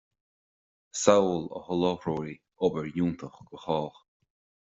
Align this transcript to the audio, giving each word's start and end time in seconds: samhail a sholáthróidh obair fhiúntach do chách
samhail 1.01 1.43
a 1.57 1.61
sholáthróidh 1.67 2.41
obair 2.67 2.89
fhiúntach 2.95 3.37
do 3.51 3.57
chách 3.67 4.01